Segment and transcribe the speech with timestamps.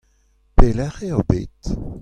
[0.55, 1.61] Pelec'h eo bet?